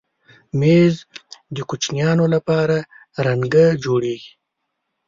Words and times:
مېز 0.59 0.95
د 1.55 1.57
کوچنیانو 1.69 2.25
لپاره 2.35 2.77
رنګه 3.25 3.65
جوړېږي. 3.83 4.31